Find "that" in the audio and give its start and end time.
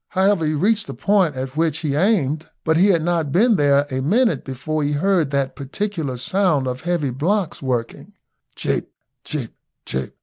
5.29-5.55